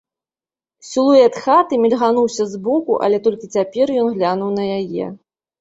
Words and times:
Сілуэт 0.91 1.33
хаты 1.43 1.73
мільгануўся 1.83 2.43
збоку, 2.53 2.97
але 3.09 3.21
толькі 3.29 3.51
цяпер 3.57 3.87
ён 4.03 4.07
глянуў 4.15 4.49
на 4.59 4.65
яе. 4.81 5.05